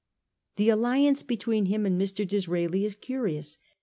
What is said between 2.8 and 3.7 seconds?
is curious.